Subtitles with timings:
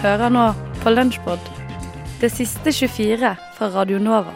[0.00, 0.46] hører nå
[0.80, 1.38] på Lunsjpod,
[2.20, 4.32] det siste 24 fra Radio Nova.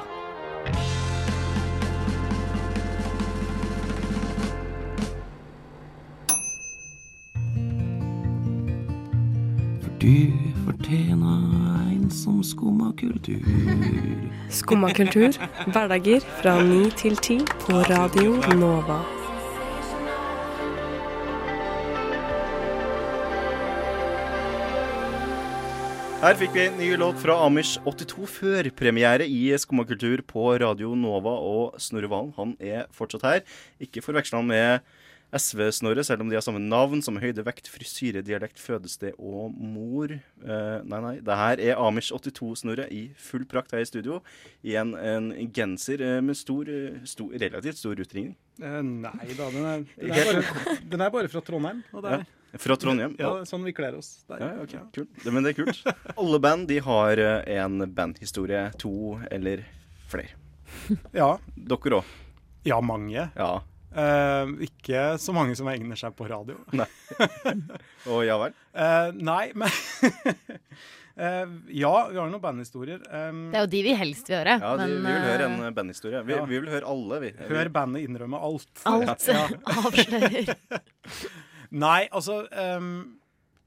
[9.80, 10.32] For du
[10.66, 11.48] fortjener
[11.94, 13.40] en som skummer kultur.
[14.50, 15.32] Skumma kultur,
[15.66, 19.23] hverdager fra ni til ti på Radio Nova.
[26.24, 30.44] Her fikk vi en ny låt fra Amish 82 før premiere i Skumma kultur på
[30.56, 31.34] Radio Nova.
[31.36, 33.42] Og Snorre Valen han er fortsatt her.
[33.84, 34.86] Ikke forveksla med
[35.36, 40.14] SV-Snorre, selv om de har samme navn, samme høyde, vekt, frisyre, dialekt, fødested og mor.
[40.16, 41.12] Eh, nei, nei.
[41.26, 44.22] Det her er Amish 82-Snorre i full prakt her i studio.
[44.64, 48.32] I en, en genser eh, med stor, eh, stor, relativt stor utringning.
[48.64, 51.84] Eh, nei da, den er, den, er bare, den er bare fra Trondheim.
[51.92, 52.26] Og det er,
[52.60, 53.16] Fra Trondheim.
[53.18, 54.12] ja, det er sånn vi kler oss.
[54.30, 54.40] Der.
[54.44, 54.80] Ja, okay.
[54.94, 55.10] kult.
[55.24, 55.80] Det, men det er kult.
[56.20, 58.66] Alle band de har eh, en bandhistorie.
[58.82, 59.64] To eller
[60.12, 60.34] flere.
[61.14, 62.12] Ja, Dere òg.
[62.66, 63.28] ja mange.
[63.36, 63.52] Ja.
[63.94, 66.56] Eh, ikke så mange som egner seg på radio.
[66.78, 66.88] Nei.
[68.10, 68.56] Og ja vel?
[68.74, 69.70] Eh, nei, men
[71.14, 71.46] eh,
[71.78, 72.98] Ja, vi har noen bandhistorier.
[73.06, 74.56] Det er jo de vi helst vil høre.
[74.64, 76.24] Ja, de, men vi vil høre eh, en bandhistorie.
[76.26, 76.42] Vi, ja.
[76.50, 77.32] vi vil høre alle, vi.
[77.52, 78.70] hør bandet innrømme alt.
[78.90, 79.46] alt Ja.
[79.78, 80.54] avslører.
[81.74, 82.44] Nei, altså
[82.78, 82.90] um,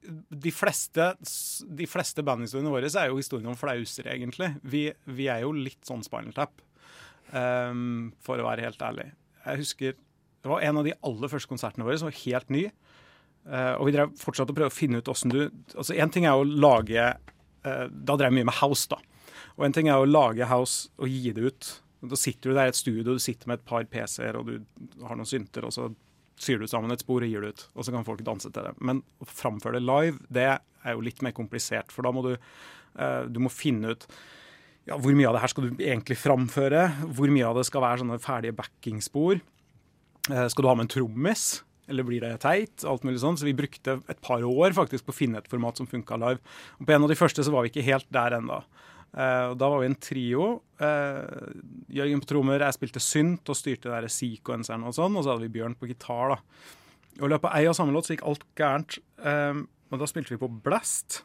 [0.08, 1.10] de fleste,
[1.92, 4.54] fleste bandhistoriene våre er jo historien om flauser, egentlig.
[4.64, 4.88] Vi,
[5.18, 6.62] vi er jo litt sånn Spinal Tap,
[7.34, 9.10] um, for å være helt ærlig.
[9.44, 12.68] Jeg husker det var en av de aller første konsertene våre som var helt ny.
[13.48, 16.26] Uh, og vi drev fortsatt å prøve å finne ut åssen du Altså, én ting
[16.28, 19.00] er å lage uh, Da drev vi mye med house, da.
[19.56, 21.70] Og en ting er å lage house og gi det ut.
[22.12, 25.06] Da sitter du der i et studio, du sitter med et par PC-er og du
[25.08, 25.88] har noen synter, og så
[26.38, 27.68] syr du sammen et spor og gir det ut.
[27.76, 28.74] Og så kan folk danse til det.
[28.80, 31.94] Men å framføre det live, det er jo litt mer komplisert.
[31.94, 34.08] For da må du, eh, du må finne ut
[34.88, 36.84] ja, hvor mye av det her skal du egentlig framføre?
[37.12, 39.42] Hvor mye av det skal være sånne ferdige backingspor?
[40.32, 41.48] Eh, skal du ha med en trommis?
[41.88, 42.84] Eller blir det teit?
[42.88, 43.38] Alt mulig sånn.
[43.40, 46.58] Så vi brukte et par år faktisk på å finne et format som funka live.
[46.80, 48.62] Og på en av de første så var vi ikke helt der ennå.
[49.16, 50.48] Uh, og da var vi en trio.
[50.82, 51.54] Uh,
[51.96, 55.16] Jørgen på trommer, jeg spilte synt og styrte der sequenceren og sånn.
[55.16, 56.42] Og så hadde vi Bjørn på gitar, da.
[57.18, 59.00] I løpet av ei og samme låt så gikk alt gærent.
[59.24, 61.22] Uh, men da spilte vi på Blast.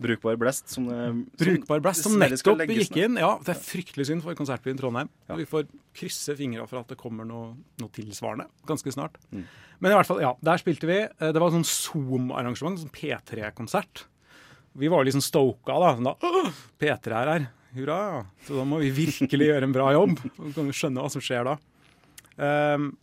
[0.00, 0.68] Brukbar blest.
[0.68, 3.18] Som, eh, som Brukbar Blast som nettopp gikk inn.
[3.20, 5.08] Ja, Det er fryktelig synd for Konsertbyen Trondheim.
[5.28, 5.36] Ja.
[5.36, 9.18] Vi får krysse fingra for at det kommer noe, noe tilsvarende ganske snart.
[9.32, 9.44] Mm.
[9.80, 11.00] Men i hvert fall, ja, der spilte vi.
[11.02, 14.04] Eh, Det var sånn Zoom-arrangement, sånn P3-konsert.
[14.76, 15.94] Vi var liksom stoka da.
[15.96, 16.14] Sånn da
[16.80, 17.48] P3 er her.
[17.74, 18.26] Hurra.
[18.46, 20.18] Så da må vi virkelig gjøre en bra jobb.
[20.36, 21.56] Så kan jo skjønne hva som skjer da.
[22.38, 22.96] Ehm,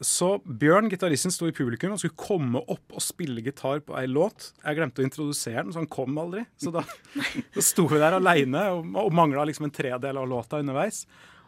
[0.00, 4.06] så Bjørn, gitaristen, sto i publikum og skulle komme opp og spille gitar på ei
[4.08, 4.50] låt.
[4.62, 6.46] Jeg glemte å introdusere den, så han kom aldri.
[6.60, 6.86] Så da,
[7.56, 11.02] da sto vi der aleine og, og mangla liksom en tredel av låta underveis.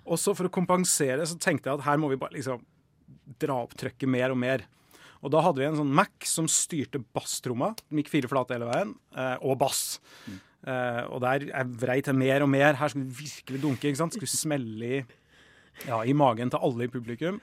[0.04, 2.60] Og så for å kompensere så tenkte jeg at her må vi bare liksom
[3.40, 4.66] dra opp trøkket mer og mer.
[5.22, 7.70] Og da hadde vi en sånn Mac som styrte basstromma.
[7.86, 8.96] Den gikk fire flate hele veien.
[9.14, 10.00] Eh, og bass.
[10.26, 12.76] Eh, og der jeg vrei til mer og mer.
[12.80, 13.86] Her skulle vi virkelig dunke.
[13.86, 14.18] ikke sant?
[14.18, 15.00] Skulle smelle i,
[15.86, 17.38] ja, i magen til alle i publikum.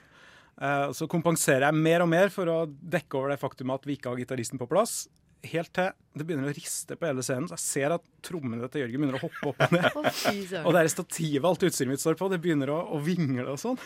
[0.60, 3.96] Eh, så kompenserer jeg mer og mer for å dekke over det faktum at vi
[3.96, 5.06] ikke har gitaristen på plass.
[5.48, 7.48] Helt til det begynner å riste på hele scenen.
[7.48, 10.00] Så jeg ser at trommene til Jørgen begynner å hoppe opp og ned.
[10.66, 13.62] Og det er stativet alt utstyret mitt står på, det begynner å, å vingle og
[13.62, 13.80] sånn.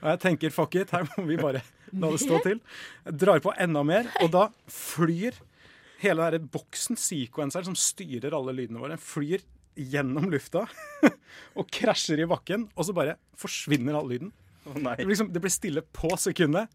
[0.00, 2.62] Og jeg tenker fuck it, her må vi bare la det stå til.
[3.08, 5.40] Jeg drar på enda mer, og da flyr
[6.04, 9.42] hele den boksen, sequenceren som styrer alle lydene våre, flyr
[9.74, 10.64] gjennom lufta
[11.58, 14.30] og krasjer i bakken, og så bare forsvinner all lyden.
[14.72, 14.94] Nei.
[14.98, 16.72] Det liksom, det ble stille på sekundet.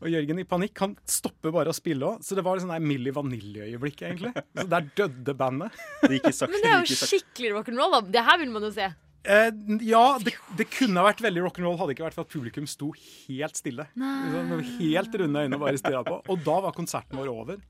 [0.00, 2.24] Og Jørgen i panikk, han stopper bare å spille òg.
[2.24, 4.32] Så det var et sånn Milli Vanilje-øyeblikk, egentlig.
[4.56, 5.76] Så der døde bandet.
[6.04, 6.54] Det gikk i sakte.
[6.54, 8.02] Men det er jo skikkelig rock'n'roll, da.
[8.18, 8.90] Det her vil man jo se.
[9.20, 9.50] Eh,
[9.84, 12.68] ja, det, det kunne ha vært veldig rock'n'roll hadde det ikke vært for at publikum
[12.70, 13.84] sto helt stille.
[14.00, 14.62] Nei.
[14.78, 16.22] helt runde øyne og bare stirra på.
[16.32, 17.60] Og da var konserten vår over.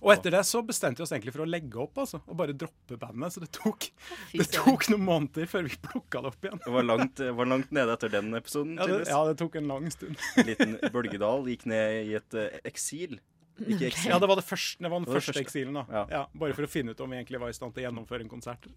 [0.00, 2.54] Og etter det så bestemte vi oss egentlig for å legge opp altså, og bare
[2.56, 3.34] droppe bandet.
[3.34, 3.90] Så det tok,
[4.32, 6.62] det tok noen måneder før vi plukka det opp igjen.
[6.64, 8.78] Det var langt, var langt nede etter den episoden.
[8.80, 10.16] Ja det, ja, det tok en lang stund.
[10.40, 13.18] En liten bølgedal gikk ned i et eh, eksil.
[13.60, 14.08] Ikke eksil.
[14.08, 15.42] Ja, det var, det første, det var den Det var første første.
[15.44, 15.74] eksilen.
[15.76, 15.82] da.
[15.92, 16.02] Ja.
[16.14, 18.24] Ja, bare for å finne ut om vi egentlig var i stand til å gjennomføre
[18.24, 18.68] en konsert.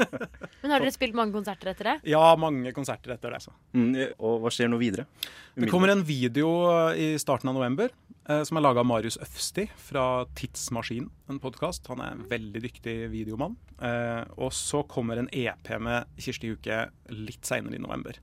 [0.62, 1.96] Men har dere spilt mange konserter etter det?
[2.08, 3.42] Ja, mange konserter etter det.
[3.44, 3.52] Så.
[3.76, 5.04] Mm, og hva skjer nå videre?
[5.60, 7.92] Det kommer en video eh, i starten av november
[8.46, 11.88] som er laga av Marius Øfsti fra Tidsmaskinen, en podkast.
[11.90, 13.56] Han er en veldig dyktig videomann.
[13.82, 16.78] Eh, og så kommer en EP med Kirsti Huke
[17.10, 18.20] litt seinere i november.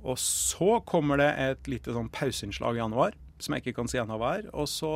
[0.00, 4.00] Og så kommer det et lite sånn pauseinnslag i januar, som jeg ikke kan si
[4.00, 4.48] ennå hva er.
[4.56, 4.92] Og så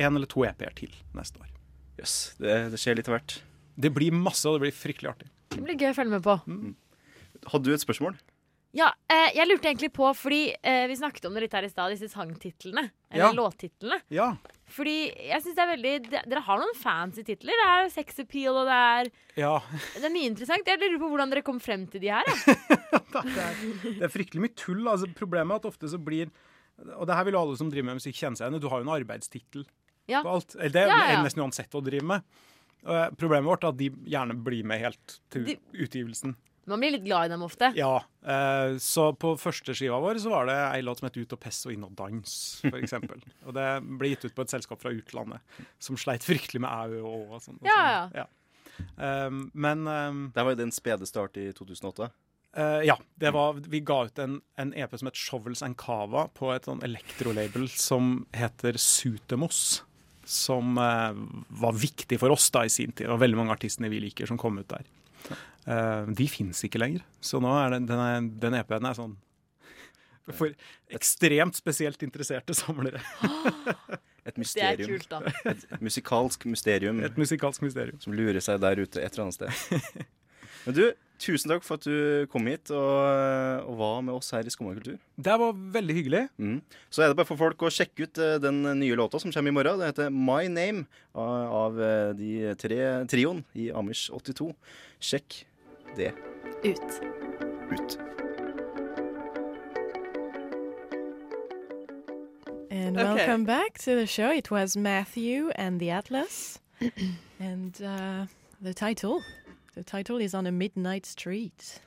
[0.00, 1.50] en eller to EP-er til neste år.
[2.00, 3.38] Jøss, det, det skjer litt av hvert.
[3.78, 5.30] Det blir masse, og det blir fryktelig artig.
[5.54, 6.38] Det blir gøy å følge med på.
[7.52, 8.18] Hadde du et spørsmål?
[8.74, 11.70] Ja, eh, jeg lurte egentlig på, fordi eh, vi snakket om det litt her i
[11.70, 12.88] stad, disse sangtitlene.
[13.12, 13.32] Eller Ja.
[13.32, 14.00] låttitlene.
[14.10, 14.32] Ja.
[14.74, 17.54] Fordi jeg synes det er veldig de- Dere har noen fancy titler.
[17.54, 19.52] Det er Sex Appeal, og det er, ja.
[19.94, 20.66] det er mye interessant.
[20.66, 22.24] Jeg lurer på hvordan dere kom frem til de her.
[22.26, 23.22] Ja.
[23.22, 24.82] det, er, er fryktelig mye tull.
[24.90, 26.32] Altså, problemet er at ofte så blir
[26.98, 28.62] Og det her vil jo alle som driver med musikk kjenne seg igjen i.
[28.64, 29.62] Du har jo en arbeidstittel
[30.10, 30.24] Ja.
[30.26, 30.56] på alt.
[30.58, 31.22] Eller det Ja, er ja.
[31.22, 32.24] nesten uansett å drive med.
[32.84, 36.34] Eh, problemet vårt er at de gjerne blir med helt til De- utgivelsen.
[36.70, 37.70] Man blir litt glad i dem ofte.
[37.76, 41.34] Ja, eh, så på første skiva vår så var det ei låt som het Ut
[41.36, 42.36] og pess og inn og dans,
[42.70, 43.20] eksempel.
[43.44, 43.66] og det
[44.00, 45.40] ble gitt ut på et selskap fra utlandet
[45.82, 47.58] som sleit fryktelig med au og å og sånn.
[47.60, 48.16] og Ja, sånn.
[48.22, 48.26] ja.
[48.98, 52.08] Um, men um, Det var jo den spede start i 2008.
[52.56, 56.28] Uh, ja, det var, vi ga ut en, en EP som het Shovels and Cava
[56.34, 59.82] på et sånn elektrolabel som heter Sutemos.
[60.24, 61.12] Som uh,
[61.50, 64.26] var viktig for oss da i sin tid, Det var veldig mange artistene vi liker
[64.30, 64.86] som kom ut der.
[65.64, 69.14] Eh, de fins ikke lenger, så nå er den, den, er, den EP-en er sånn
[70.32, 70.54] for
[70.94, 73.02] ekstremt spesielt interesserte samlere.
[74.24, 74.78] Et mysterium.
[74.78, 75.50] Det er kult, da.
[75.52, 77.98] Et musikalsk mysterium Et musikalsk mysterium.
[78.00, 80.06] som lurer seg der ute et eller annet sted.
[80.64, 80.84] Men du,
[81.20, 84.72] tusen takk for at du kom hit og, og var med oss her i Skumma
[84.78, 84.96] kultur.
[85.20, 86.22] Det var veldig hyggelig.
[86.40, 86.56] Mm.
[86.88, 89.52] Så er det bare for folk å sjekke ut eh, den nye låta som kommer
[89.52, 89.82] i morgen.
[89.82, 92.32] Det heter My Name av, av eh, de
[92.64, 92.80] tre
[93.12, 94.54] trioen i Amish 82.
[95.04, 95.42] Sjekk
[95.96, 96.12] det
[96.62, 96.80] Ut.
[97.70, 97.98] ut.
[102.70, 103.04] And Okay.
[103.14, 104.30] welcome back to the show.
[104.30, 106.58] It was Matthew and the Atlas.
[107.40, 108.26] and uh,
[108.60, 109.22] the title.
[109.74, 111.80] The title is On a Midnight Street.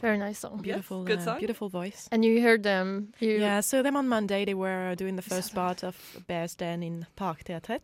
[0.00, 0.58] Very nice song.
[0.62, 1.38] Beautiful, good uh, song.
[1.38, 2.08] beautiful voice.
[2.10, 3.12] And you heard them.
[3.20, 6.82] You Yeah, so them on Monday they were doing the first part of Bears Den
[6.82, 7.82] in Parkteatret.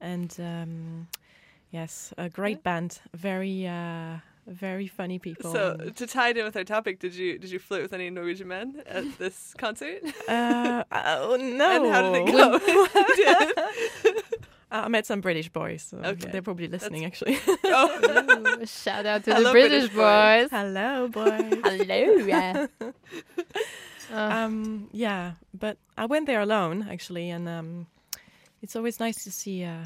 [0.00, 1.08] And um,
[1.70, 3.00] yes, a great band.
[3.14, 5.52] Very, uh, very funny people.
[5.52, 8.10] So to tie it in with our topic, did you did you flirt with any
[8.10, 10.00] Norwegian men at this concert?
[10.28, 11.84] uh, oh, no.
[11.84, 12.52] And how did it go?
[13.16, 14.24] You did?
[14.70, 15.82] I met some British boys.
[15.90, 16.30] So Okay.
[16.30, 17.38] They're probably listening, actually.
[17.64, 18.56] Oh.
[18.60, 20.50] Ooh, shout out to Hello, the British, British boys.
[20.50, 20.50] boys.
[20.50, 21.60] Hello, boys.
[21.64, 22.26] Hello.
[22.26, 22.66] Yeah.
[24.12, 27.86] Uh, um, yeah, but I went there alone actually, and um,
[28.62, 29.84] it's always nice to see uh,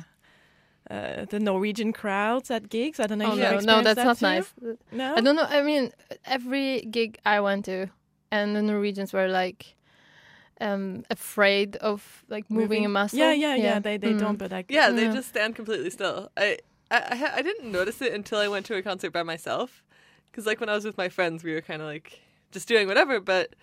[0.91, 2.99] uh, the Norwegian crowds at gigs.
[3.01, 4.55] I don't know oh if no, you've no, experienced that's not that nice.
[4.93, 5.47] No, I don't know.
[5.49, 5.93] I mean,
[6.25, 7.87] every gig I went to,
[8.31, 9.77] and the Norwegians were like
[10.61, 13.19] um afraid of like moving, a muscle.
[13.19, 13.79] Yeah, yeah, yeah.
[13.81, 14.19] They they Mm.
[14.19, 15.13] don't, but like Yeah, they Yeah.
[15.15, 16.31] just stand completely still.
[16.37, 16.59] I
[16.91, 19.85] I, I, didn't notice it until I went to a concert by myself.
[20.31, 22.19] Because like when I was with my friends, we were kind of like
[22.51, 23.21] just doing whatever.
[23.21, 23.55] But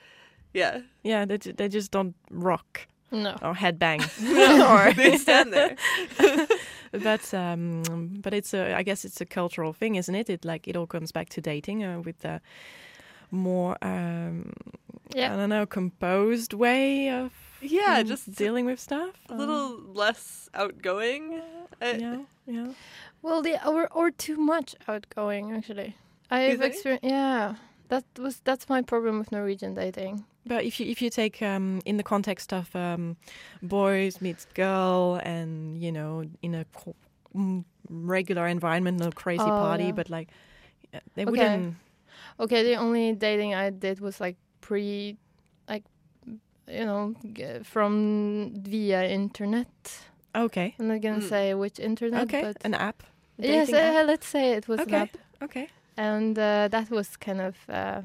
[0.53, 3.35] yeah, yeah, they they just don't rock No.
[3.41, 3.99] or headbang.
[4.21, 5.75] no, they stand there.
[6.91, 7.83] but um,
[8.21, 10.29] but it's a I guess it's a cultural thing, isn't it?
[10.29, 12.41] It like it all comes back to dating uh, with the
[13.31, 14.51] more um,
[15.15, 19.15] I don't know composed way of Yeah, mm, just dealing with stuff.
[19.29, 21.41] a Um, little less outgoing.
[21.81, 22.67] I, yeah, yeah.
[23.21, 25.95] Well, the or or too much outgoing actually.
[26.29, 27.05] I've experienced.
[27.05, 27.55] Yeah,
[27.89, 30.23] that was that's my problem with Norwegian dating.
[30.47, 33.17] But if you if you take um, in the context of um,
[33.61, 36.95] boys meets girl and you know in a co-
[37.35, 39.91] mm, regular environment, no crazy Oh, party, yeah.
[39.91, 40.29] but like
[40.93, 41.31] uh, they Okay.
[41.31, 41.75] wouldn't.
[42.39, 45.17] Okay, the only dating I did was like pre,
[45.69, 45.83] like,
[46.67, 47.13] you know,
[47.63, 49.67] from via internet.
[50.35, 51.29] Okay, I'm not gonna Mm.
[51.29, 53.03] say which internet, okay, but an app.
[53.37, 54.95] yes, dating uh, let's say it was Okay.
[54.95, 55.67] an app, Okay.
[55.97, 58.01] and uh, that was kind of uh,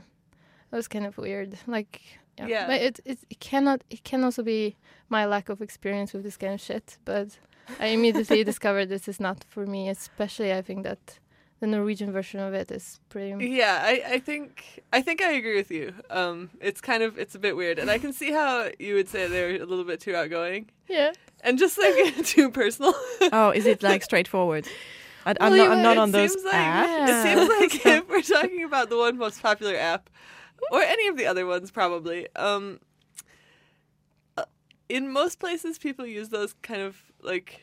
[0.71, 1.59] that was kind of weird.
[1.67, 2.01] Like,
[2.39, 2.67] yeah, Yeah.
[2.67, 4.77] but it, it it cannot it can also be
[5.09, 6.99] my lack of experience with this kind of shit.
[7.05, 7.39] But
[7.81, 9.89] I immediately discovered this is not for me.
[9.89, 11.19] Especially, I think that
[11.61, 13.47] the Norwegian version of it is pretty.
[13.47, 15.93] Yeah, I, I think I think I agree with you.
[16.11, 19.09] Um, it's kind of it's a bit weird, and I can see how you would
[19.09, 21.13] say they're a little bit too outgoing Yeah.
[21.45, 21.95] and just like
[22.27, 22.95] too personal.
[23.33, 24.67] Oh, is it like straightforward?
[25.25, 25.77] I, I'm Well, not.
[25.77, 27.09] I'm not on those like- apps.
[27.09, 30.11] It seems like if we're talking about the one most popular app,
[30.73, 32.29] or any of the other ones, probably.
[32.37, 32.81] Um,
[34.37, 34.45] uh,
[34.89, 37.61] in most places, people use those kind of like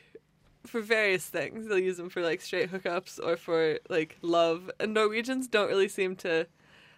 [0.66, 1.66] for various things.
[1.66, 4.70] They'll use them for like straight hookups or for like love.
[4.78, 6.46] And Norwegians don't really seem to.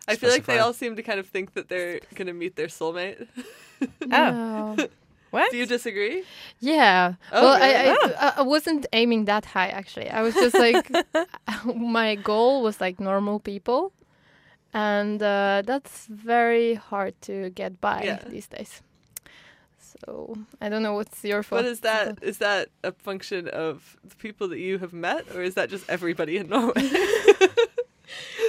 [0.08, 2.68] I feel like they all seem to kind of think that they're gonna meet their
[2.68, 3.28] soulmate.
[4.12, 4.76] Oh.
[5.32, 5.50] What?
[5.50, 6.24] Do you disagree?
[6.60, 7.14] Yeah.
[7.32, 7.98] Oh, well, really?
[8.14, 10.10] I, I, I wasn't aiming that high actually.
[10.10, 10.90] I was just like,
[11.74, 13.94] my goal was like normal people,
[14.72, 18.22] and uh, that's very hard to get by Yeah.
[18.28, 18.82] these days.
[19.78, 21.62] So I don't know what's your fault.
[21.62, 25.42] But is that is that a function of the people that you have met, or
[25.42, 26.72] is that just everybody in Norway?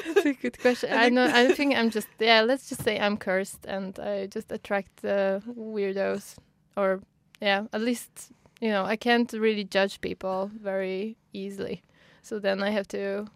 [0.06, 0.90] That's a good question.
[1.06, 1.26] I know.
[1.26, 2.42] I think I'm just yeah.
[2.42, 6.36] Let's just say I'm cursed, and I just attract the weirdos,
[6.76, 7.02] or
[7.42, 11.82] yeah, at least you know I can't really judge people very easily.
[12.22, 13.28] So then I have to,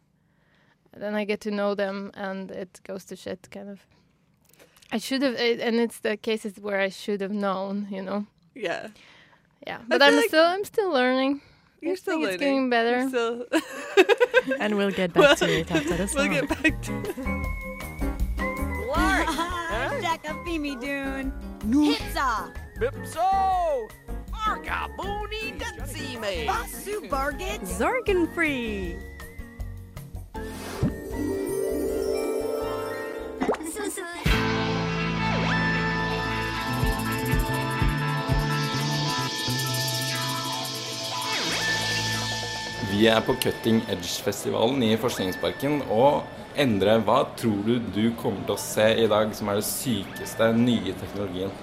[0.99, 3.79] then I get to know them, and it goes to shit, kind of.
[4.91, 8.25] I should have, and it's the cases where I should have known, you know.
[8.55, 8.87] yeah,
[9.67, 11.41] Yeah, but I'm like- still, I'm still learning.
[11.81, 12.35] you're I still think learning.
[12.35, 12.99] it's getting better.
[12.99, 13.45] You're still
[14.61, 16.91] And we'll get back Well, to it after the we'll get back to
[20.01, 21.31] Jackafimi Dune.
[21.67, 22.53] Hitza.
[22.79, 23.89] Bipso!
[24.47, 26.45] Arga boni datsime!
[26.47, 27.01] Basu
[33.77, 33.83] Vi
[43.05, 45.83] er på Cutting Edge-festivalen i Forskningsparken.
[45.93, 46.25] Og
[46.57, 50.49] Endre, hva tror du du kommer til å se i dag som er det sykeste
[50.57, 51.53] nye teknologien?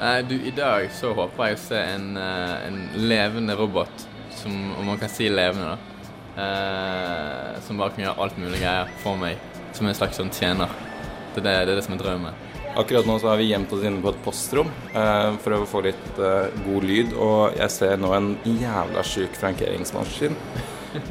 [0.00, 2.78] Nei, du, I dag så håper jeg å se en, eh, en
[3.10, 4.06] levende robot,
[4.40, 6.06] som, om man kan si levende, da.
[6.40, 9.36] Eh, som bare kan gjøre alt mulig greier for meg,
[9.76, 10.89] som en slags sånn tjener.
[11.34, 12.46] Det er det, det, er som er drømmen.
[12.80, 15.82] Akkurat nå så har vi gjemt oss inne på et postrom eh, for å få
[15.86, 17.14] litt eh, god lyd.
[17.18, 20.38] Og jeg ser nå en jævla sjuk frankeringsmaskin.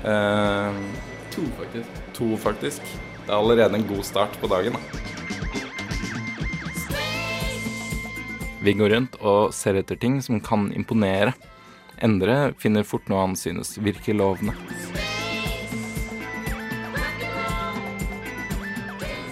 [0.04, 0.82] Eh,
[1.30, 1.90] To, faktisk.
[2.14, 2.82] to, faktisk.
[3.26, 4.74] Det er allerede en god start på dagen.
[4.74, 4.80] da.
[8.62, 11.34] Vi går rundt og ser etter ting som kan imponere.
[12.04, 14.56] Endre finner fort noe han synes virker lovende.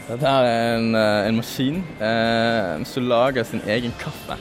[0.08, 4.38] Dette her er en, eh, en maskin eh, som lager sin egen kaffe.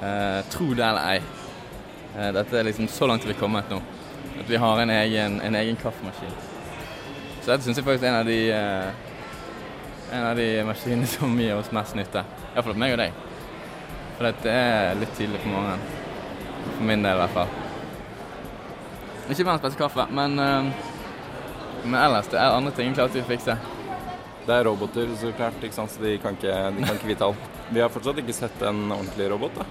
[0.00, 1.18] Eh, tro det eller ei.
[2.16, 3.82] Eh, dette er liksom så langt vi er kommet nå.
[4.40, 6.32] At vi har en egen, en egen kaffemaskin.
[7.42, 8.88] Så dette syns jeg faktisk er en av de eh,
[10.16, 12.24] en av de maskinene som gir oss mest nytte.
[12.54, 13.22] Iallfall for meg og deg.
[14.16, 15.86] For dette er litt tidlig på morgenen.
[16.72, 17.56] For min del i hvert fall.
[19.26, 20.92] Ikke verdens beste kaffe, men, eh,
[21.84, 23.60] men ellers det er andre ting klarte vi å fikse.
[24.46, 25.90] Det er roboter, så klart, ikke sant?
[25.90, 27.46] så de kan ikke, de kan ikke vite alt.
[27.74, 29.66] Vi har fortsatt ikke sett en ordentlig robot, da.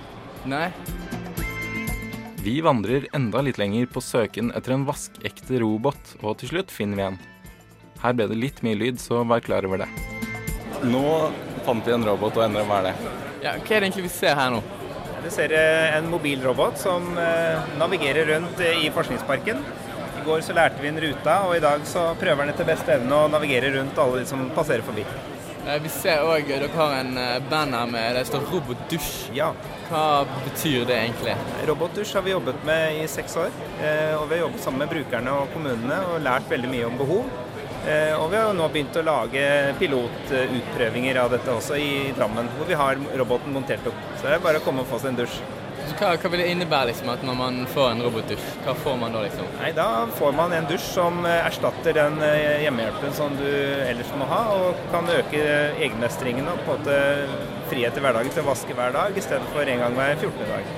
[0.51, 0.65] Nei.
[2.43, 6.99] Vi vandrer enda litt lenger på søken etter en vaskekte robot, og til slutt finner
[6.99, 7.21] vi en.
[8.03, 9.87] Her ble det litt mye lyd, så vær klar over det.
[10.83, 11.05] Nå
[11.65, 13.13] fant vi en robot, og Endre, hva er det?
[13.45, 14.59] Ja, hva er det egentlig vi ser her nå?
[15.23, 19.63] Du ser eh, en mobilrobot som eh, navigerer rundt eh, i forskningsparken.
[20.25, 23.13] Går så lærte vi en ruta, og i dag så prøver den etter beste evne
[23.13, 25.03] å navigere rundt alle de som passerer forbi.
[25.67, 29.29] Eh, Vi ser òg dere har en eh, banner med det står 'robotdusj'.
[29.37, 29.51] Ja.
[29.89, 31.35] Hva betyr det egentlig?
[31.67, 33.51] Robotdusj har vi jobbet med i seks år,
[33.81, 36.97] eh, og vi har jobbet sammen med brukerne og kommunene og lært veldig mye om
[36.97, 37.25] behov.
[37.87, 42.49] Eh, Og vi har jo nå begynt å lage pilotutprøvinger av dette også i Drammen,
[42.57, 43.93] hvor vi har roboten montert opp.
[44.17, 45.37] Så det er bare å komme og få seg en dusj.
[45.85, 48.45] Så hva, hva vil det innebære liksom, at når man får en robotdusj?
[48.65, 49.49] Hva får man da, liksom?
[49.59, 49.87] Nei, Da
[50.17, 54.41] får man en dusj som eh, erstatter den eh, hjemmehjelpen som du ellers må ha,
[54.55, 58.77] og kan øke eh, egenmestringen og på en måte frihet i hverdagen til å vaske
[58.77, 60.49] hver dag, i stedet for en gang hver 14.
[60.49, 60.73] dag.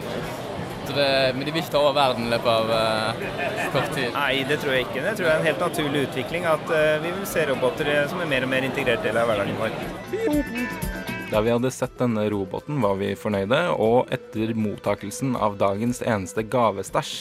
[0.88, 4.08] Så det, men de vil ikke ta over verden i løpet av uh, kort tid?
[4.16, 5.04] Nei, det tror jeg ikke.
[5.04, 8.24] Det tror jeg er en helt naturlig utvikling at uh, vi vil se roboter som
[8.24, 10.87] en mer og mer integrert del av hverdagen vår.
[11.32, 16.46] Da vi hadde sett denne roboten, var vi fornøyde, og etter mottakelsen av dagens eneste
[16.48, 17.16] gavestæsj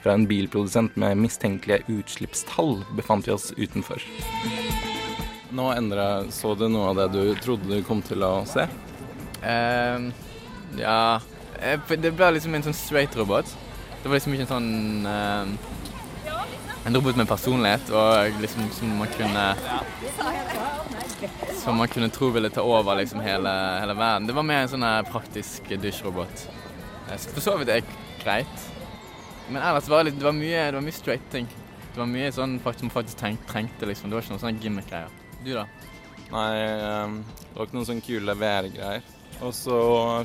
[0.00, 4.00] fra en bilprodusent med mistenkelige utslippstall, befant vi oss utenfor.
[5.50, 8.68] Nå endra Så du noe av det du trodde du kom til å se?
[9.42, 10.08] Uh,
[10.78, 11.18] ja
[11.60, 13.48] Eh, Det ble liksom en sånn straight robot.
[14.00, 14.70] Det var liksom ikke en sånn
[15.04, 15.44] uh,
[16.88, 19.42] En robot med personlighet og liksom som man kunne
[21.62, 24.26] Som man kunne tro ville ta over liksom hele, hele verden.
[24.26, 26.46] Det var mer en sånn praktisk dusjrobot.
[27.10, 28.66] Eh, Så for så vidt er det greit.
[29.50, 31.48] Men ellers var det, litt, det, var mye, det var mye straight ting.
[31.90, 34.10] Det var mye sånn faktisk, man faktisk tenk, trengte, liksom.
[34.10, 35.16] Det var ikke noen sånne gimmick-greier.
[35.44, 35.64] Du, da?
[36.30, 39.08] Nei, ehm, det var ikke noen sånne kule VR-greier.
[39.40, 39.76] Og så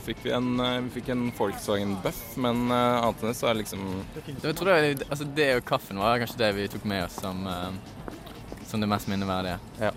[0.05, 3.49] fikk vi en, eh, vi fikk en Volkswagen Buff, men eh, annet enn det så
[3.49, 3.85] er liksom
[4.17, 7.15] Det jeg tror det, altså det og kaffen var kanskje det vi tok med oss
[7.23, 7.47] som,
[8.67, 9.57] som det mest minneverdige.
[9.81, 9.93] Ja.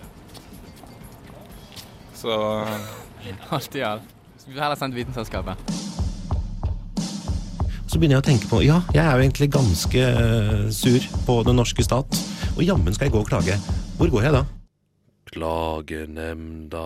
[2.19, 2.35] Så
[3.49, 4.03] Alt i alt.
[4.37, 5.61] Skulle vi heller sendt Vitenselskapet.
[7.89, 11.39] Så begynner jeg å tenke på Ja, jeg er jo egentlig ganske eh, sur på
[11.47, 12.19] den norske stat.
[12.57, 13.55] Og jammen skal jeg gå og klage.
[13.97, 14.43] Hvor går jeg da?
[15.31, 16.85] Klagenemnda.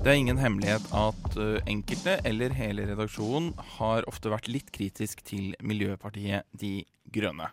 [0.00, 5.52] Det er ingen hemmelighet at enkelte eller hele redaksjonen har ofte vært litt kritisk til
[5.60, 6.78] Miljøpartiet De
[7.12, 7.50] Grønne.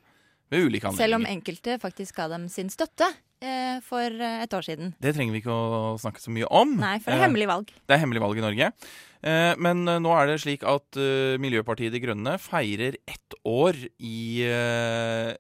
[0.48, 3.10] Ved ulike Selv om enkelte faktisk ga dem sin støtte
[3.42, 4.94] eh, for eh, et år siden.
[5.02, 6.76] Det trenger vi ikke å snakke så mye om.
[6.80, 7.74] Nei, for det er Eh, hemmelig valg.
[7.88, 8.72] Det er hemmelig valg i Norge.
[9.24, 13.76] Eh, Men eh, nå er det slik at eh, Miljøpartiet De Grønne feirer ett år
[14.00, 15.34] i, eh,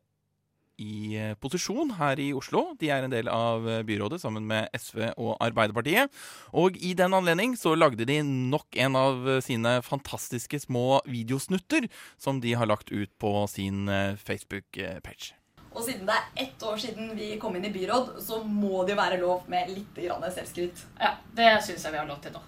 [0.77, 2.75] i eh, posisjon her i Oslo.
[2.77, 6.09] De er en del av eh, byrådet sammen med SV og Arbeiderpartiet.
[6.53, 11.89] Og i den anledning så lagde de nok en av eh, sine fantastiske små videosnutter
[12.17, 15.33] som de har lagt ut på sin eh, Facebook-page.
[15.73, 18.95] Og siden det er ett år siden vi kom inn i byråd, så må det
[18.95, 20.85] jo være lov med litt grann selvskryt.
[20.99, 22.43] Ja, det syns jeg vi har lov til nå.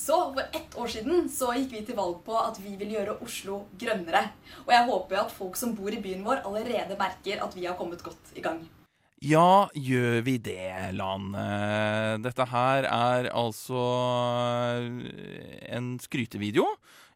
[0.00, 3.18] Så for ett år siden så gikk vi til valg på at vi vil gjøre
[3.24, 4.28] Oslo grønnere.
[4.64, 7.66] Og jeg håper jo at folk som bor i byen vår allerede merker at vi
[7.66, 8.62] har kommet godt i gang.
[9.20, 11.34] Ja, gjør vi det, Lan?
[11.36, 13.82] Eh, Dette her er altså
[14.80, 16.64] eh, en skrytevideo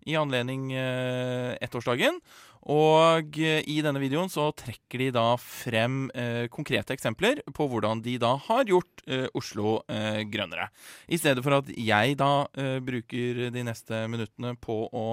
[0.04, 2.20] i anledning eh, ettårsdagen.
[2.72, 8.00] Og eh, i denne videoen så trekker de da frem eh, konkrete eksempler på hvordan
[8.04, 10.70] de da har gjort eh, Oslo eh, grønnere.
[11.12, 15.04] I stedet for at jeg da eh, bruker de neste minuttene på å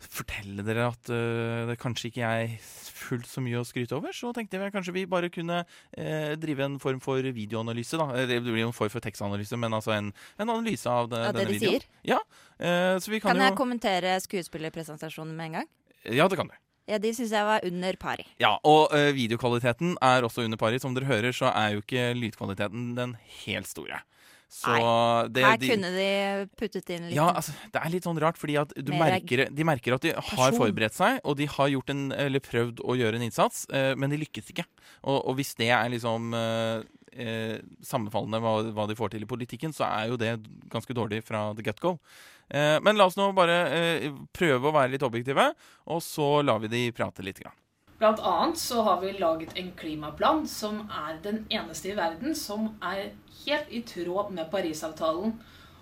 [0.00, 4.30] fortelle dere at uh, det kanskje ikke er fullt så mye å skryte over, så
[4.36, 8.00] tenkte jeg kanskje vi bare kunne uh, drive en form for videoanalyse.
[8.00, 8.24] da.
[8.28, 10.08] Det blir jo en form for tekstanalyse, men altså en,
[10.40, 11.84] en analyse av, det, Av det de videoen.
[11.84, 11.90] sier?
[12.14, 12.22] Ja,
[12.60, 15.68] Uh, så vi kan, Kan jeg jo kommentere skuespillerpresentasjonen med en gang?
[16.04, 16.56] Ja, det kan du.
[16.90, 18.24] Ja, De syns jeg var under pari.
[18.42, 20.80] Ja, og eh, videokvaliteten er også under pari.
[20.82, 24.00] Som dere hører, så er jo ikke lydkvaliteten den helt store.
[24.50, 24.74] Så
[25.30, 26.06] det, Her de- kunne de
[26.58, 29.66] puttet inn litt Ja, altså, det er litt sånn rart, fordi at du merker, de
[29.68, 30.58] merker at de har person.
[30.58, 34.10] forberedt seg, og de har gjort en, eller prøvd å gjøre en innsats, eh, men
[34.10, 34.66] de lykkes ikke.
[35.04, 36.82] Og, og hvis det er liksom eh,
[37.14, 40.34] eh, sammenfallende hva, hva de får til i politikken, så er jo det
[40.72, 41.94] ganske dårlig fra the get-go.
[42.50, 45.52] Eh, men la oss nå bare eh, prøve å være litt objektive,
[45.86, 47.38] og så lar vi de prate litt.
[47.38, 47.54] Grann.
[48.00, 52.70] Blant annet så har vi laget en klimaplan som er den eneste i verden som
[52.80, 53.10] er
[53.42, 55.34] helt i tråd med Parisavtalen.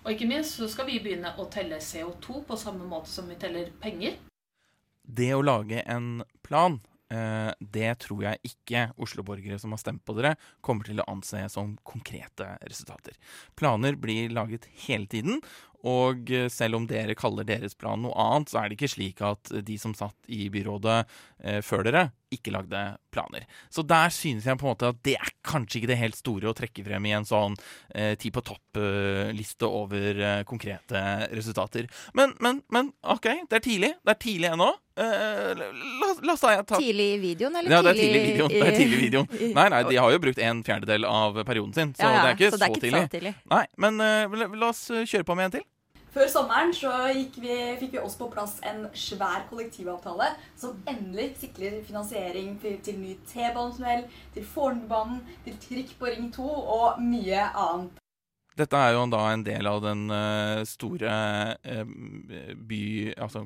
[0.03, 3.39] Og ikke minst så skal vi begynne å telle CO2 på samme måte som vi
[3.39, 4.17] teller penger.
[5.07, 10.17] Det å lage en plan, eh, det tror jeg ikke Oslo-borgere som har stemt på
[10.19, 13.15] dere, kommer til å anse som konkrete resultater.
[13.55, 15.39] Planer blir laget hele tiden,
[15.87, 19.21] og eh, selv om dere kaller deres plan noe annet, så er det ikke slik
[19.25, 21.01] at de som satt i byrådet
[21.43, 22.81] eh, før dere, ikke lagde
[23.13, 23.45] planer.
[23.73, 26.51] Så der synes jeg på en måte at det er kanskje ikke det helt store
[26.51, 27.55] å trekke frem i en sånn
[27.95, 31.01] eh, ti på topp-liste over eh, konkrete
[31.33, 31.89] resultater.
[32.13, 33.95] Men, men, men OK, det er tidlig.
[34.03, 34.69] Det er tidlig ennå.
[34.99, 38.21] Eh, la, la oss si jeg Tidlig i videoen, eller ja, det er tidlig tidlig
[38.21, 38.53] i videoen.
[38.53, 39.53] Det er tidlig i videoen.
[39.55, 42.31] Nei, nei, de har jo brukt en fjerdedel av perioden sin, så Ja, ja, det
[42.31, 43.03] er ikke, så det er så, ikke tidlig.
[43.05, 43.35] så tidlig.
[43.55, 45.68] Nei, men eh, la, la oss eh, kjøre på med en til.
[46.19, 50.25] Før sommeren så vi, fikk vi også på plass en svær kollektivavtale
[50.59, 54.03] som endelig sikrer finansiering til, til ny T-banetunnel,
[54.33, 58.03] til Fornebubanen, til trikk på Ring 2 og mye annet.
[58.59, 61.15] Dette er jo da en del av den eh, store
[61.63, 61.95] eh,
[62.67, 62.83] by...
[63.15, 63.45] Altså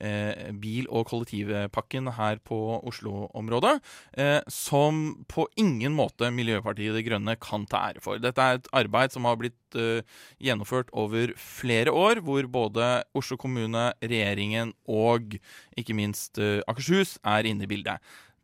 [0.00, 2.58] eh, bil- og kollektivpakken her på
[2.88, 3.74] Oslo-området,
[4.18, 8.20] eh, som på ingen måte Miljøpartiet De Grønne kan ta ære for.
[8.22, 10.06] Dette er et arbeid som har blitt eh,
[10.42, 15.38] gjennomført over flere år, hvor både Oslo kommune, regjeringen og
[15.78, 17.98] ikke minst eh, Akershus er inne i bildet.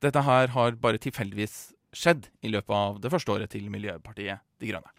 [0.05, 4.71] Dette her har bare tilfeldigvis skjedd i løpet av det første året til Miljøpartiet De
[4.73, 4.91] Grønne.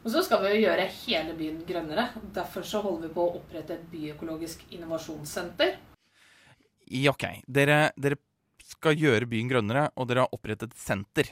[0.00, 2.06] Og så skal vi jo gjøre hele byen grønnere.
[2.34, 5.76] Derfor så holder vi på å opprette et byøkologisk innovasjonssenter.
[6.90, 7.26] Ja, OK.
[7.46, 8.18] Dere, dere
[8.70, 11.30] skal gjøre byen grønnere, og dere har opprettet et senter.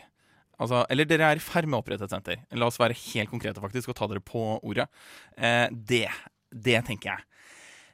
[0.59, 2.40] Altså, eller dere er i ferd med å opprette et senter.
[2.59, 4.88] La oss være helt konkrete faktisk, og ta dere på ordet.
[5.37, 6.07] Eh, det,
[6.51, 7.29] det tenker jeg.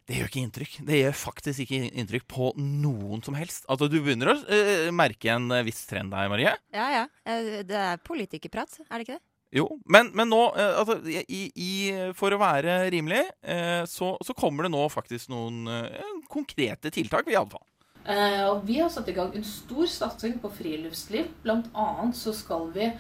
[0.05, 0.73] Det gjør ikke inntrykk.
[0.85, 3.65] Det gjør faktisk ikke inntrykk på noen som helst.
[3.73, 6.53] Altså, Du begynner å uh, merke en eh, viss trend her, Marie.
[6.77, 7.05] Ja, ja.
[7.25, 9.25] Eh, Det er politikerprat, er det ikke det?
[9.55, 11.73] Jo, men, men nå, eh, altså, i, i,
[12.19, 17.31] for å være rimelig, eh, så, så kommer det nå faktisk noen eh, konkrete tiltak,
[17.31, 17.63] iallfall.
[18.03, 21.31] Eh, og vi har satt i gang en stor satsing på friluftsliv.
[21.47, 22.91] Blant annet så skal vi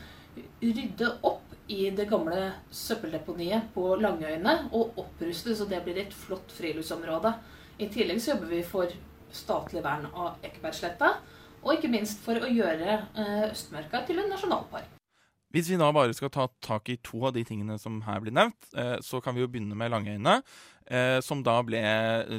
[0.63, 6.55] rydde opp i det gamle søppeldeponiet på Langøyene og oppruste så det blir et flott
[6.55, 7.35] friluftsområde.
[7.83, 8.99] I tillegg så jobber vi for
[9.35, 11.17] statlig vern av Ekebergsletta,
[11.65, 13.01] og ikke minst for å gjøre
[13.51, 14.93] Østmarka til en nasjonalpark.
[15.55, 18.35] Hvis vi da bare skal ta tak i to av de tingene som her blir
[18.35, 20.41] nevnt, eh, så kan vi jo begynne med Langøyene.
[20.85, 21.81] Eh, som da ble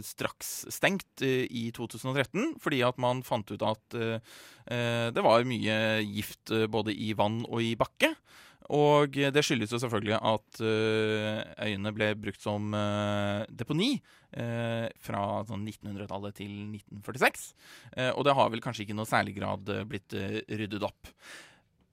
[0.06, 3.96] straks stengt eh, i 2013 fordi at man fant ut at
[4.66, 8.12] det var mye gift både i vann og i bakke.
[8.74, 10.62] Og det skyldes jo selvfølgelig at
[11.62, 12.74] øyene ble brukt som
[13.54, 13.92] deponi
[14.34, 17.46] fra sånn 1900-tallet til 1946.
[17.94, 21.14] Eh, og det har vel kanskje ikke i noe særlig grad blitt ryddet opp.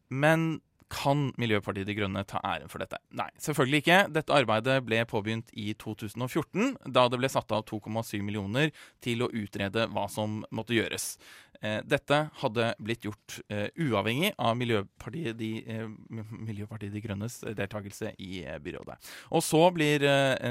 [0.08, 3.00] Men kan Miljøpartiet De Grønne ta æren for dette?
[3.16, 3.98] Nei, selvfølgelig ikke.
[4.12, 8.72] Dette arbeidet ble påbegynt i 2014, da det ble satt av 2,7 millioner
[9.04, 11.14] til å utrede hva som måtte gjøres.
[11.62, 18.12] Eh, dette hadde blitt gjort eh, uavhengig av Miljøpartiet De, eh, Miljøpartiet De Grønnes deltakelse
[18.18, 18.98] i byrådet.
[19.30, 20.02] Og så blir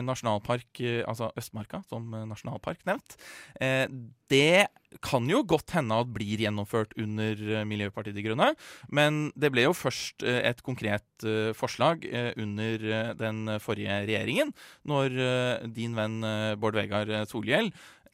[0.06, 3.16] nasjonalpark, altså Østmarka som nasjonalpark nevnt.
[4.32, 4.68] Det
[5.04, 8.52] kan jo godt hende at blir gjennomført under Miljøpartiet De Grønne,
[8.90, 11.26] men det ble jo først et konkret
[11.58, 12.06] forslag
[12.42, 14.54] under den forrige regjeringen,
[14.88, 15.18] når
[15.76, 16.20] din venn
[16.62, 17.72] Bård Vegar Solhjell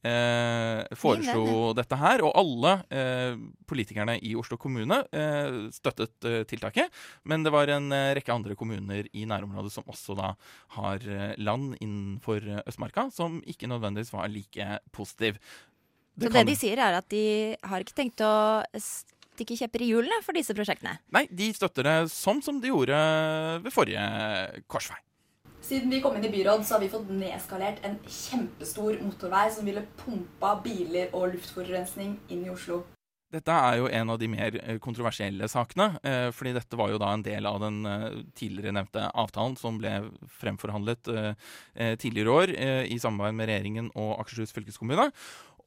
[0.07, 3.37] eh, foreslo dette her, og alle eh,
[3.69, 6.93] politikerne i Oslo kommune eh, støttet eh, tiltaket.
[7.27, 10.33] Men det var en eh, rekke andre kommuner i nærområdet som også da
[10.77, 15.41] har eh, land innenfor Østmarka, som ikke nødvendigvis var like positiv.
[16.17, 17.25] Så det de sier, er at de
[17.69, 20.97] har ikke tenkt å stikke kjepper i hjulene for disse prosjektene.
[21.13, 22.97] Nei, de støtter det sånn som de gjorde
[23.61, 24.07] ved forrige
[24.71, 24.97] korsvei.
[25.67, 29.67] Siden vi kom inn i byråd, så har vi fått nedskalert en kjempestor motorvei som
[29.67, 32.85] ville pumpa biler og luftforurensning inn i Oslo.
[33.35, 35.89] Dette er jo en av de mer eh, kontroversielle sakene.
[36.07, 39.81] eh, fordi dette var jo da en del av den eh, tidligere nevnte avtalen som
[39.81, 39.91] ble
[40.39, 41.11] fremforhandlet
[41.99, 42.53] tidligere år
[42.87, 45.09] i samarbeid med regjeringen og Akershus fylkeskommune.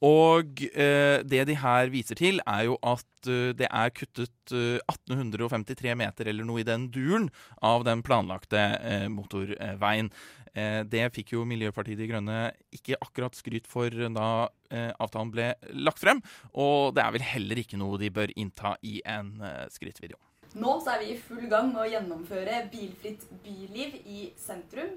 [0.01, 4.81] Og eh, det de her viser til, er jo at uh, det er kuttet uh,
[4.89, 7.29] 1853 meter eller noe i den duren
[7.61, 10.09] av den planlagte eh, motorveien.
[10.55, 12.39] Eh, det fikk jo Miljøpartiet De Grønne
[12.75, 17.63] ikke akkurat skryt for da eh, avtalen ble lagt frem, og det er vel heller
[17.63, 20.19] ikke noe de bør innta i en eh, skrytvideo.
[20.59, 24.97] Nå så er vi i full gang med å gjennomføre bilfritt byliv i sentrum.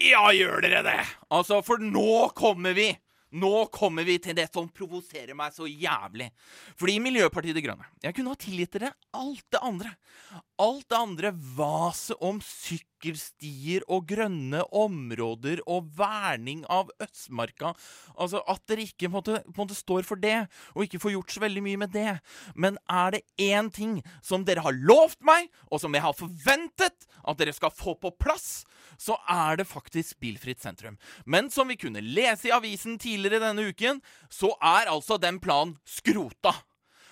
[0.00, 1.00] Ja, gjør dere det!
[1.32, 2.90] Altså, for nå kommer vi!
[3.30, 6.30] Nå kommer vi til det som provoserer meg så jævlig.
[6.80, 9.92] Fordi Miljøpartiet De Grønne Jeg kunne ha tilgitt dere alt det andre.
[10.60, 17.72] Alt det andre vaset om sykkelstier og grønne områder og verning av Østmarka.
[18.18, 21.00] Altså At dere ikke på en måte, på en måte står for det, og ikke
[21.02, 22.18] får gjort så veldig mye med det.
[22.54, 27.06] Men er det én ting som dere har lovt meg, og som jeg har forventet
[27.20, 28.64] at dere skal få på plass,
[29.00, 30.98] så er det faktisk bilfritt sentrum.
[31.24, 35.78] Men som vi kunne lese i avisen tidligere denne uken, så er altså den planen
[35.88, 36.54] skrota.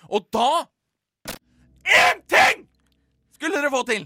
[0.09, 0.67] Og da
[1.89, 2.67] Én ting
[3.33, 4.03] skulle dere få til!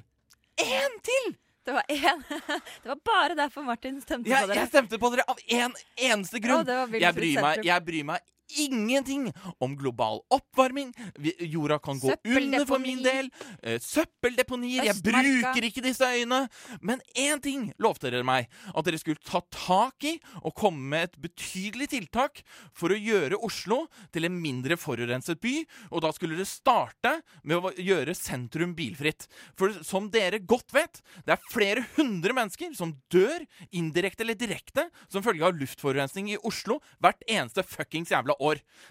[0.63, 1.34] Én til!
[1.65, 2.22] Det var én
[2.84, 4.60] Det var bare derfor Martin stemte Jeg, på dere.
[4.60, 6.63] jeg stemte på dere av én eneste grunn.
[6.67, 10.94] Å, jeg, bryr meg, jeg bryr meg ingenting om global oppvarming.
[11.39, 13.30] Jorda kan gå under for min del.
[13.63, 14.88] Eh, søppeldeponier.
[14.89, 16.46] Jeg bruker ikke disse øyene.
[16.82, 18.50] Men én ting lovte dere meg.
[18.74, 22.44] At dere skulle ta tak i og komme med et betydelig tiltak
[22.76, 25.56] for å gjøre Oslo til en mindre forurenset by.
[25.92, 29.28] Og da skulle dere starte med å gjøre sentrum bilfritt.
[29.60, 34.88] For som dere godt vet, det er flere hundre mennesker som dør indirekte eller direkte
[35.12, 38.42] som følge av luftforurensning i Oslo hvert eneste fuckings jævla år.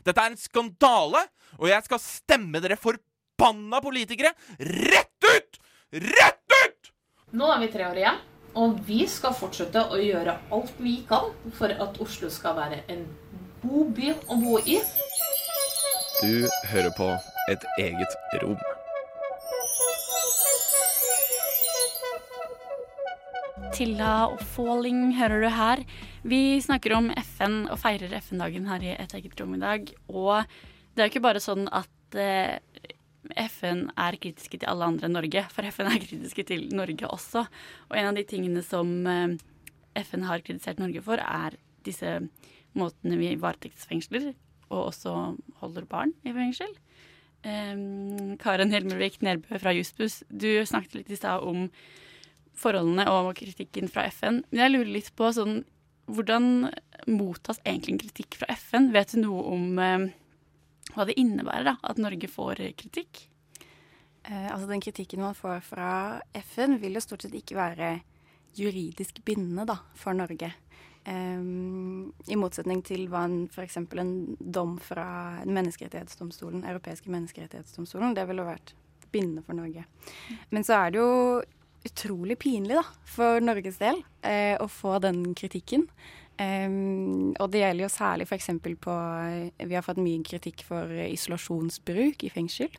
[0.06, 1.24] Dette er en skandale,
[1.60, 5.60] og jeg skal stemme dere forbanna politikere rett ut!
[5.92, 6.92] Rett ut!
[7.36, 8.20] Nå er vi tre år igjen,
[8.60, 13.06] og vi skal fortsette å gjøre alt vi kan for at Oslo skal være en
[13.62, 14.80] god by å bo i.
[16.22, 17.10] Du hører på
[17.50, 18.12] Et eget
[18.42, 18.60] rom.
[23.72, 25.80] Tilla og Falling hører du her.
[26.28, 29.88] Vi snakker om FN og feirer FN-dagen her i Et eget rom i dag.
[30.12, 30.44] Og
[30.92, 32.58] det er jo ikke bare sånn at eh,
[33.48, 37.46] FN er kritiske til alle andre enn Norge, for FN er kritiske til Norge også.
[37.88, 39.38] Og en av de tingene som eh,
[40.04, 41.56] FN har kritisert Norge for, er
[41.88, 42.18] disse
[42.76, 44.35] måtene vi varetektsfengsler
[44.68, 45.16] og også
[45.64, 46.76] holder barn i fengsel.
[47.42, 51.66] Um, Karen Helmervik Nerbø fra Jussbuss, du snakket litt i stad om
[52.62, 54.42] forholdene og kritikken fra FN.
[54.51, 55.62] Men jeg lurer litt på sånn
[56.12, 56.66] Hvordan
[57.07, 58.88] mottas egentlig en kritikk fra FN?
[58.92, 60.09] Vet du noe om eh,
[60.96, 63.22] hva det innebærer da, at Norge får eh, kritikk?
[64.27, 65.92] Eh, altså Den kritikken man får fra
[66.42, 67.92] FN, vil jo stort sett ikke være
[68.59, 70.51] juridisk bindende da, for Norge.
[71.07, 73.81] Um, I motsetning til hva en, f.eks.
[73.81, 75.07] en dom fra
[75.48, 78.75] menneskerettighetsdomstolen, europeiske menneskerettighetsdomstolen, det ville vært
[79.12, 79.83] bindende for Norge.
[80.55, 81.11] Men så er det jo
[81.88, 85.86] utrolig pinlig da, for Norges del eh, å få den kritikken.
[86.40, 88.48] Um, og det gjelder jo særlig f.eks.
[88.80, 88.94] på
[89.68, 92.72] Vi har fått mye kritikk for isolasjonsbruk i fengsel.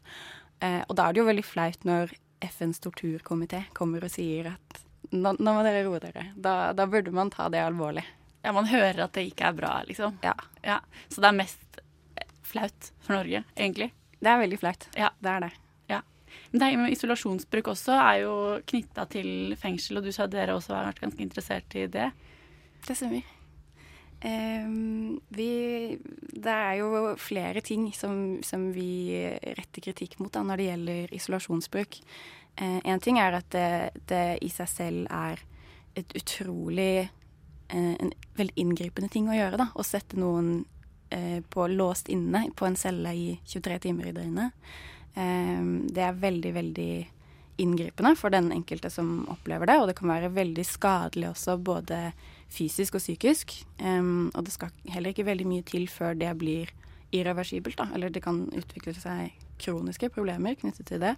[0.63, 4.81] Eh, og da er det jo veldig flaut når FNs torturkomité kommer og sier at
[5.13, 6.29] nå, nå må dere roe dere.
[6.35, 8.05] Da, da burde man ta det alvorlig.
[8.43, 10.17] Ja, man hører at det ikke er bra, liksom.
[10.23, 10.79] Ja.
[11.07, 11.83] Så det er mest
[12.19, 13.93] eh, flaut for Norge, egentlig.
[14.19, 14.87] Det er veldig flaut.
[14.99, 15.11] Ja.
[15.23, 15.53] Det er det.
[16.53, 18.33] Men isolasjonsbruk også er jo
[18.69, 22.11] knytta til fengsel, og du sa dere også har vært ganske interessert i det.
[22.83, 23.23] Det stemmer.
[24.23, 25.97] Um, vi,
[26.31, 29.19] det er jo flere ting som, som vi
[29.57, 31.97] retter kritikk mot da, når det gjelder isolasjonsbruk.
[32.61, 35.41] Én en ting er at det, det i seg selv er
[35.97, 37.09] et utrolig
[37.73, 39.59] uh, En veldig inngripende ting å gjøre.
[39.59, 40.63] da, Å sette noen
[41.11, 44.55] uh, på låst inne på en celle i 23 timer i døgnet.
[45.15, 46.93] Ehm, det er veldig, veldig
[47.61, 51.99] inngripende for den enkelte som opplever det, og det kan være veldig skadelig også, både
[52.53, 53.53] fysisk og psykisk.
[53.79, 56.71] Um, og det skal heller ikke veldig mye til før det blir
[57.13, 57.89] irreversibelt, da.
[57.93, 61.13] Eller det kan utvikle seg kroniske problemer knyttet til det.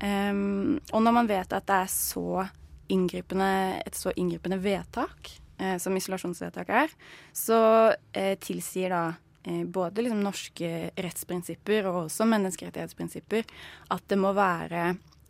[0.00, 2.48] Um, og når man vet at det er så
[2.90, 5.28] et så inngripende vedtak
[5.60, 6.88] eh, som isolasjonsvedtak er,
[7.32, 9.02] så eh, tilsier da
[9.44, 13.46] både liksom norske rettsprinsipper og også menneskerettighetsprinsipper
[13.94, 14.82] at det må være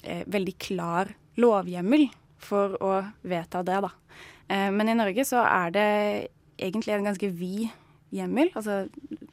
[0.02, 2.08] eh, veldig klar lovhjemmel
[2.40, 3.92] for å vedta det, da.
[4.50, 5.88] Eh, men i Norge så er det
[6.60, 7.68] egentlig en ganske vid
[8.14, 8.50] hjemmel.
[8.58, 8.88] Altså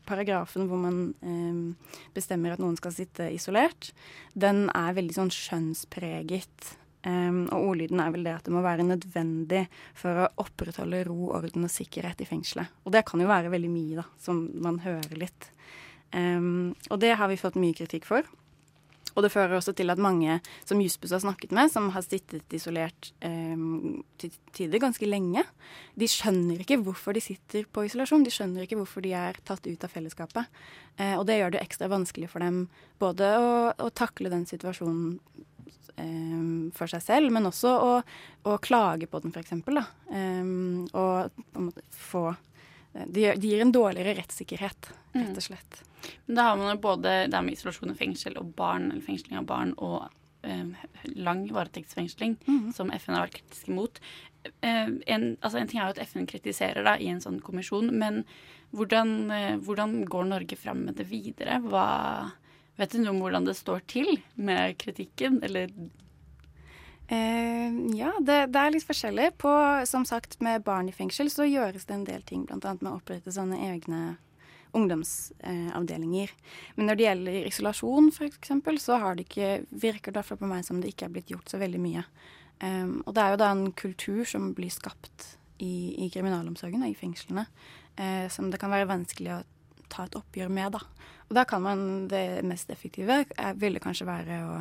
[0.07, 3.91] paragrafen hvor man eh, bestemmer at noen skal sitte isolert,
[4.37, 6.75] den er veldig sånn skjønnspreget.
[7.05, 11.29] Um, og ordlyden er vel det at det må være nødvendig for å opprettholde ro,
[11.37, 12.73] orden og sikkerhet i fengselet.
[12.83, 15.51] Og det kan jo være veldig mye, da, som man hører litt.
[16.11, 18.27] Um, og det har vi fått mye kritikk for.
[19.17, 22.53] Og det fører også til at mange som Jussbuss har snakket med, som har sittet
[22.53, 24.03] isolert um,
[24.53, 25.41] tider ganske lenge,
[25.97, 28.25] de skjønner ikke hvorfor de sitter på isolasjon.
[28.25, 30.59] De skjønner ikke hvorfor de er tatt ut av fellesskapet.
[30.99, 32.67] Uh, og det gjør det ekstra vanskelig for dem
[33.01, 35.17] både å, å takle den situasjonen
[35.95, 37.93] um, for seg selv, men også å,
[38.47, 39.55] å klage på den, f.eks.
[40.09, 42.29] Um, og på en måte få
[43.05, 45.81] det de gir en dårligere rettssikkerhet, rett og slett.
[46.25, 49.37] Men da har man jo både det med isolasjon i fengsel og barn, eller fengsling
[49.37, 50.07] av barn, og
[50.47, 50.71] um,
[51.13, 52.37] lang varetektsfengsling,
[52.73, 54.01] som FN har vært kritisk imot.
[54.61, 57.91] Eh, en, altså en ting er jo at FN kritiserer da, i en sånn kommisjon,
[57.99, 58.23] men
[58.75, 61.59] hvordan, eh, hvordan går Norge fram med det videre?
[61.65, 61.87] Hva,
[62.77, 65.71] vet du noe om hvordan det står til med kritikken, eller
[67.07, 69.29] Eh, ja, det, det er litt forskjellig.
[69.39, 69.51] På,
[69.87, 72.59] som sagt, med barn i fengsel så gjøres det en del ting, bl.a.
[72.59, 74.01] med å opprette sånne egne
[74.75, 76.33] ungdomsavdelinger.
[76.75, 78.51] Men når det gjelder isolasjon, f.eks.,
[78.83, 81.61] så har det ikke, virker det på meg som det ikke er blitt gjort så
[81.61, 82.03] veldig mye.
[82.57, 86.91] Um, og det er jo da en kultur som blir skapt i, i kriminalomsorgen og
[86.91, 87.45] i fengslene,
[87.95, 89.43] eh, som det kan være vanskelig å
[89.91, 90.81] ta et oppgjør med, da.
[91.27, 94.57] Og da kan man Det mest effektive er, ville kanskje være å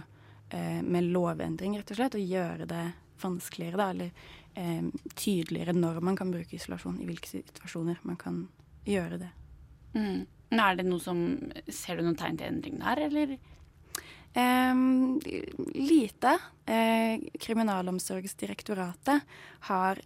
[0.51, 2.85] eh, med lovendring, rett og slett, å gjøre det
[3.23, 4.11] vanskeligere, da, eller
[4.55, 8.47] eh, tydeligere når man kan bruke isolasjon, i hvilke situasjoner man kan
[8.87, 9.35] gjøre det.
[9.99, 10.25] mm.
[10.57, 11.19] Er det noe som
[11.67, 13.33] Ser du noen tegn til endring der, eller?
[14.37, 15.17] Em,
[15.75, 16.37] lite.
[16.69, 19.25] Eh, Kriminalomsorgsdirektoratet
[19.71, 20.01] har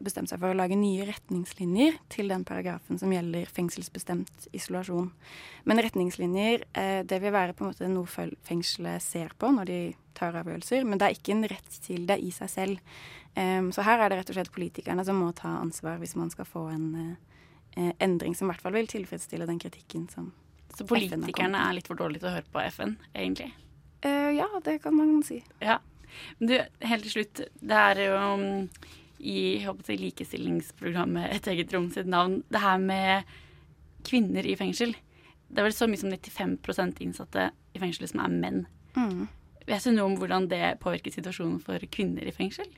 [0.00, 5.10] bestemt seg for å lage nye retningslinjer til den paragrafen som gjelder fengselsbestemt isolasjon.
[5.68, 9.82] Men retningslinjer eh, det vil være på en måte noe fengselet ser på når de
[10.16, 12.96] tar avgjørelser, men det er ikke en rett til det i seg selv.
[13.34, 16.46] Så her er det rett og slett politikerne som må ta ansvar hvis man skal
[16.46, 17.16] få en
[17.74, 20.32] eh, endring som i hvert fall vil tilfredsstille den kritikken som
[20.74, 23.50] Så politikerne er litt for dårlige til å høre på FN, egentlig?
[24.04, 25.40] Eh, ja, det kan man si.
[25.62, 25.78] Ja.
[26.38, 27.42] Men du, helt til slutt.
[27.60, 28.68] Det er jo um,
[29.24, 33.34] i håper likestillingsprogrammet Et eget rom sitt navn det her med
[34.04, 34.92] kvinner i fengsel.
[35.48, 38.64] Det er vel så mye som 95% innsatte i fengselet som er menn.
[38.98, 39.26] Mm.
[39.64, 42.68] Vet du noe om hvordan det påvirker situasjonen for kvinner i fengsel?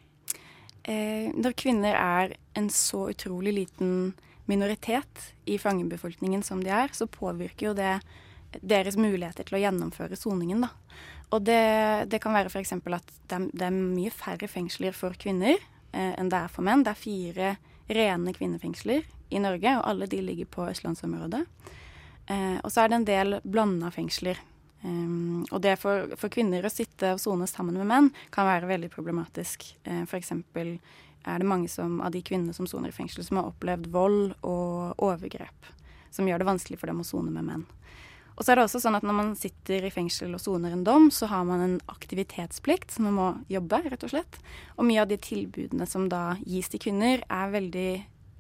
[0.87, 4.13] Eh, når kvinner er en så utrolig liten
[4.47, 7.97] minoritet i fangebefolkningen som de er, så påvirker jo det
[8.63, 10.63] deres muligheter til å gjennomføre soningen.
[10.63, 10.71] da.
[11.35, 12.77] Og det, det kan være f.eks.
[12.77, 16.67] at det er, det er mye færre fengsler for kvinner eh, enn det er for
[16.67, 16.85] menn.
[16.87, 17.55] Det er fire
[17.91, 21.43] rene kvinnefengsler i Norge, og alle de ligger på østlandsområdet.
[22.31, 24.39] Eh, og så er det en del blanda fengsler.
[24.87, 28.69] Um, og det for, for kvinner å sitte og sone sammen med menn kan være
[28.71, 29.65] veldig problematisk.
[29.89, 30.77] Eh, eksempel
[31.27, 34.37] er det mange som, av de kvinnene som soner i fengsel, som har opplevd vold
[34.47, 35.73] og overgrep.
[36.15, 37.65] Som gjør det vanskelig for dem å sone med menn.
[38.37, 40.85] Og så er det også sånn at når man sitter i fengsel og soner en
[40.85, 44.41] dom, så har man en aktivitetsplikt, så man må jobbe, rett og slett.
[44.77, 47.91] Og mye av de tilbudene som da gis til kvinner, er veldig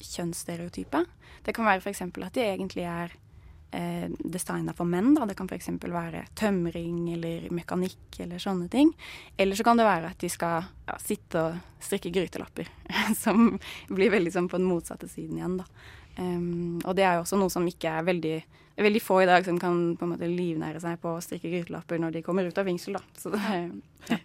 [0.04, 1.04] kjønnsstereotype.
[1.46, 2.04] Det kan være f.eks.
[2.04, 3.16] at de egentlig er
[3.72, 5.14] eh, designa for menn.
[5.16, 5.26] Da.
[5.28, 5.72] Det kan f.eks.
[5.80, 8.92] være tømring eller mekanikk eller sånne ting.
[9.37, 12.68] Eller så kan det være at de skal ja, sitte og strikke grytelapper,
[13.24, 13.54] som
[13.88, 15.70] blir veldig sånn på den motsatte siden igjen, da.
[16.16, 18.37] Um, og det er jo også noe som ikke er veldig
[18.76, 21.50] er veldig få i dag som kan på en måte livnære seg på å strikke
[21.52, 23.05] grytelapper når de kommer ut av fengsel, da.
[23.16, 23.52] Så det,
[24.11, 24.18] ja.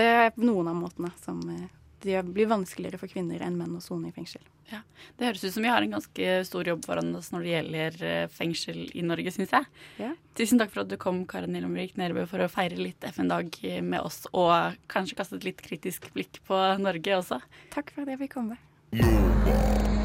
[0.00, 1.66] det er noen av måtene som eh,
[2.06, 4.40] det blir vanskeligere for kvinner enn menn å sone i fengsel.
[4.70, 4.80] Ja,
[5.18, 8.00] Det høres ut som vi har en ganske stor jobb foran oss når det gjelder
[8.08, 9.68] eh, fengsel i Norge, syns jeg.
[10.00, 10.14] Ja.
[10.38, 13.52] Tusen takk for at du kom, Karen Nilomvik Nerebø, for å feire litt FN-dag
[13.84, 17.42] med oss, og kanskje kaste et litt kritisk blikk på Norge også.
[17.76, 20.04] Takk for at jeg fikk komme.